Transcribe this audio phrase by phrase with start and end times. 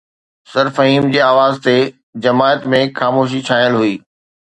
[0.51, 1.77] سرفهيم جي آواز تي
[2.25, 3.95] جماعت ۾ خاموشي ڇانيل هئي